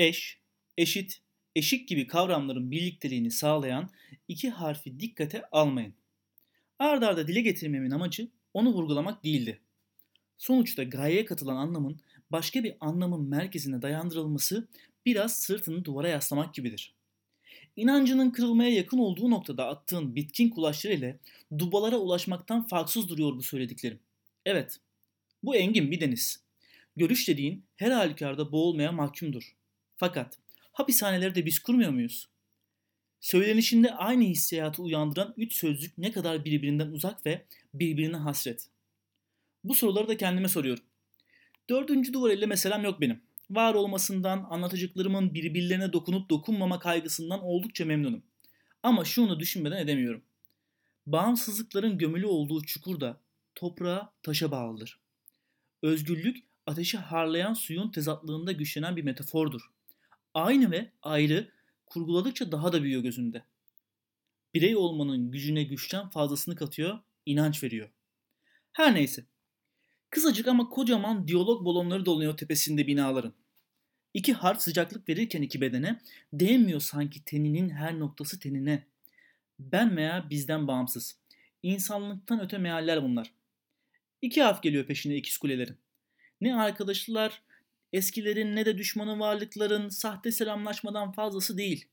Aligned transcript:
Eş, 0.00 0.38
eşit, 0.78 1.20
eşik 1.56 1.88
gibi 1.88 2.06
kavramların 2.06 2.70
birlikteliğini 2.70 3.30
sağlayan 3.30 3.90
iki 4.28 4.50
harfi 4.50 5.00
dikkate 5.00 5.42
almayın. 5.52 5.94
Ard 6.78 7.02
arda 7.02 7.28
dile 7.28 7.40
getirmemin 7.40 7.90
amacı 7.90 8.28
onu 8.54 8.72
vurgulamak 8.72 9.24
değildi. 9.24 9.60
Sonuçta 10.38 10.82
gayeye 10.82 11.24
katılan 11.24 11.56
anlamın 11.56 12.00
başka 12.32 12.64
bir 12.64 12.74
anlamın 12.80 13.28
merkezine 13.28 13.82
dayandırılması 13.82 14.68
biraz 15.06 15.40
sırtını 15.40 15.84
duvara 15.84 16.08
yaslamak 16.08 16.54
gibidir. 16.54 16.94
İnancının 17.76 18.30
kırılmaya 18.30 18.70
yakın 18.70 18.98
olduğu 18.98 19.30
noktada 19.30 19.66
attığın 19.66 20.16
bitkin 20.16 20.50
kulaçları 20.50 20.94
ile 20.94 21.18
dubalara 21.58 21.96
ulaşmaktan 21.96 22.66
farksız 22.66 23.08
duruyor 23.08 23.36
bu 23.36 23.42
söylediklerim. 23.42 24.00
Evet, 24.46 24.80
bu 25.42 25.56
engin 25.56 25.90
bir 25.90 26.00
deniz. 26.00 26.44
Görüş 26.96 27.28
dediğin 27.28 27.64
her 27.76 27.90
halükarda 27.90 28.52
boğulmaya 28.52 28.92
mahkumdur. 28.92 29.59
Fakat 30.00 30.38
hapishaneleri 30.72 31.34
de 31.34 31.46
biz 31.46 31.58
kurmuyor 31.58 31.90
muyuz? 31.90 32.28
Söylenişinde 33.20 33.94
aynı 33.94 34.24
hissiyatı 34.24 34.82
uyandıran 34.82 35.34
üç 35.36 35.54
sözcük 35.54 35.98
ne 35.98 36.12
kadar 36.12 36.44
birbirinden 36.44 36.86
uzak 36.86 37.26
ve 37.26 37.46
birbirine 37.74 38.16
hasret. 38.16 38.68
Bu 39.64 39.74
soruları 39.74 40.08
da 40.08 40.16
kendime 40.16 40.48
soruyorum. 40.48 40.84
Dördüncü 41.70 42.12
duvar 42.12 42.30
ile 42.30 42.46
meselem 42.46 42.84
yok 42.84 43.00
benim. 43.00 43.22
Var 43.50 43.74
olmasından, 43.74 44.46
anlatacaklarımın 44.50 45.34
birbirlerine 45.34 45.92
dokunup 45.92 46.30
dokunmama 46.30 46.78
kaygısından 46.78 47.42
oldukça 47.42 47.84
memnunum. 47.84 48.22
Ama 48.82 49.04
şunu 49.04 49.40
düşünmeden 49.40 49.76
edemiyorum. 49.76 50.22
Bağımsızlıkların 51.06 51.98
gömülü 51.98 52.26
olduğu 52.26 52.64
çukur 52.64 53.00
da 53.00 53.20
toprağa, 53.54 54.12
taşa 54.22 54.50
bağlıdır. 54.50 54.98
Özgürlük 55.82 56.36
ateşi 56.66 56.98
harlayan 56.98 57.54
suyun 57.54 57.90
tezatlığında 57.90 58.52
güçlenen 58.52 58.96
bir 58.96 59.02
metafordur. 59.02 59.70
Aynı 60.34 60.70
ve 60.70 60.90
ayrı 61.02 61.52
kurguladıkça 61.86 62.52
daha 62.52 62.72
da 62.72 62.82
büyüyor 62.82 63.02
gözünde. 63.02 63.44
Birey 64.54 64.76
olmanın 64.76 65.30
gücüne 65.30 65.62
güçten 65.62 66.08
fazlasını 66.08 66.56
katıyor, 66.56 66.98
inanç 67.26 67.62
veriyor. 67.62 67.90
Her 68.72 68.94
neyse. 68.94 69.24
Kısacık 70.10 70.48
ama 70.48 70.68
kocaman 70.68 71.28
diyalog 71.28 71.64
balonları 71.64 72.06
dolanıyor 72.06 72.36
tepesinde 72.36 72.86
binaların. 72.86 73.34
İki 74.14 74.32
harf 74.32 74.60
sıcaklık 74.60 75.08
verirken 75.08 75.42
iki 75.42 75.60
bedene, 75.60 76.00
değmiyor 76.32 76.80
sanki 76.80 77.24
teninin 77.24 77.68
her 77.68 77.98
noktası 77.98 78.38
tenine. 78.40 78.86
Ben 79.58 79.96
veya 79.96 80.30
bizden 80.30 80.68
bağımsız. 80.68 81.18
İnsanlıktan 81.62 82.40
öte 82.40 82.58
mealler 82.58 83.02
bunlar. 83.02 83.32
İki 84.22 84.42
harf 84.42 84.62
geliyor 84.62 84.86
peşine 84.86 85.16
ikiz 85.16 85.38
kulelerin. 85.38 85.76
Ne 86.40 86.56
arkadaşlar, 86.56 87.42
eskilerin 87.92 88.56
ne 88.56 88.66
de 88.66 88.78
düşmanı 88.78 89.18
varlıkların 89.18 89.88
sahte 89.88 90.32
selamlaşmadan 90.32 91.12
fazlası 91.12 91.58
değil. 91.58 91.88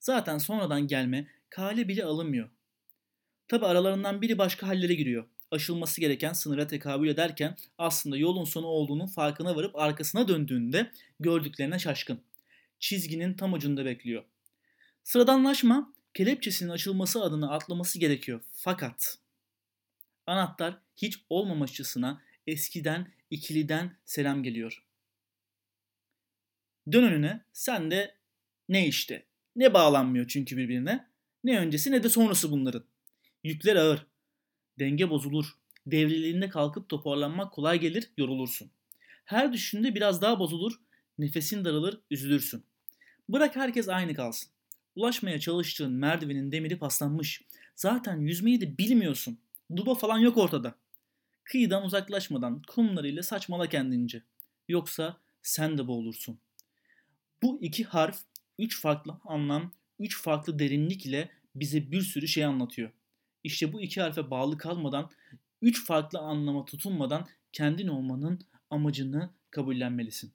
Zaten 0.00 0.38
sonradan 0.38 0.86
gelme 0.86 1.26
kale 1.50 1.88
bile 1.88 2.04
alınmıyor. 2.04 2.48
Tabi 3.48 3.66
aralarından 3.66 4.22
biri 4.22 4.38
başka 4.38 4.68
hallere 4.68 4.94
giriyor. 4.94 5.28
Aşılması 5.50 6.00
gereken 6.00 6.32
sınıra 6.32 6.66
tekabül 6.66 7.08
ederken 7.08 7.56
aslında 7.78 8.16
yolun 8.16 8.44
sonu 8.44 8.66
olduğunun 8.66 9.06
farkına 9.06 9.56
varıp 9.56 9.76
arkasına 9.76 10.28
döndüğünde 10.28 10.90
gördüklerine 11.20 11.78
şaşkın. 11.78 12.20
Çizginin 12.78 13.34
tam 13.34 13.52
ucunda 13.52 13.84
bekliyor. 13.84 14.24
Sıradanlaşma 15.04 15.92
kelepçesinin 16.14 16.70
açılması 16.70 17.22
adına 17.22 17.50
atlaması 17.50 17.98
gerekiyor. 17.98 18.40
Fakat 18.52 19.18
anahtar 20.26 20.78
hiç 20.96 21.20
olmamışçasına 21.30 22.22
eskiden 22.46 23.12
ikiliden 23.30 23.96
selam 24.04 24.42
geliyor. 24.42 24.87
Dön 26.92 27.02
önüne 27.02 27.40
sen 27.52 27.90
de 27.90 28.14
ne 28.68 28.86
işte. 28.86 29.24
Ne 29.56 29.74
bağlanmıyor 29.74 30.28
çünkü 30.28 30.56
birbirine. 30.56 31.06
Ne 31.44 31.58
öncesi 31.58 31.92
ne 31.92 32.02
de 32.02 32.08
sonrası 32.08 32.50
bunların. 32.50 32.84
Yükler 33.44 33.76
ağır. 33.76 34.06
Denge 34.78 35.10
bozulur. 35.10 35.46
Devriliğinde 35.86 36.48
kalkıp 36.48 36.88
toparlanmak 36.88 37.52
kolay 37.52 37.80
gelir, 37.80 38.10
yorulursun. 38.16 38.70
Her 39.24 39.52
düşünde 39.52 39.94
biraz 39.94 40.22
daha 40.22 40.38
bozulur, 40.38 40.72
nefesin 41.18 41.64
daralır, 41.64 42.00
üzülürsün. 42.10 42.64
Bırak 43.28 43.56
herkes 43.56 43.88
aynı 43.88 44.14
kalsın. 44.14 44.50
Ulaşmaya 44.96 45.40
çalıştığın 45.40 45.92
merdivenin 45.92 46.52
demiri 46.52 46.78
paslanmış. 46.78 47.42
Zaten 47.76 48.20
yüzmeyi 48.20 48.60
de 48.60 48.78
bilmiyorsun. 48.78 49.38
Duba 49.76 49.94
falan 49.94 50.18
yok 50.18 50.36
ortada. 50.36 50.74
Kıyıdan 51.44 51.84
uzaklaşmadan 51.84 52.62
kumlarıyla 52.62 53.22
saçmala 53.22 53.68
kendince. 53.68 54.22
Yoksa 54.68 55.16
sen 55.42 55.78
de 55.78 55.86
boğulursun. 55.86 56.38
Bu 57.42 57.58
iki 57.62 57.84
harf 57.84 58.20
üç 58.58 58.80
farklı 58.80 59.20
anlam, 59.24 59.72
üç 59.98 60.22
farklı 60.22 60.58
derinlik 60.58 61.06
ile 61.06 61.30
bize 61.54 61.90
bir 61.92 62.02
sürü 62.02 62.28
şey 62.28 62.44
anlatıyor. 62.44 62.90
İşte 63.44 63.72
bu 63.72 63.80
iki 63.80 64.00
harfe 64.00 64.30
bağlı 64.30 64.58
kalmadan, 64.58 65.10
üç 65.62 65.86
farklı 65.86 66.18
anlama 66.18 66.64
tutunmadan 66.64 67.26
kendin 67.52 67.88
olmanın 67.88 68.40
amacını 68.70 69.30
kabullenmelisin. 69.50 70.32